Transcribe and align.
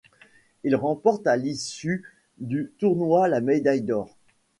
Il 0.63 0.75
remporte 0.75 1.27
à 1.27 1.37
l'issue 1.37 2.03
du 2.39 2.73
tournoi 2.79 3.27
la 3.27 3.39
médaille 3.39 3.83
d'or. 3.83 4.17